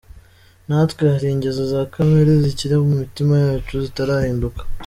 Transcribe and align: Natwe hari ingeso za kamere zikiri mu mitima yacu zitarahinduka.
Natwe 0.67 1.03
hari 1.13 1.27
ingeso 1.29 1.63
za 1.73 1.81
kamere 1.93 2.31
zikiri 2.43 2.75
mu 2.83 2.91
mitima 3.01 3.33
yacu 3.45 3.73
zitarahinduka. 3.85 4.61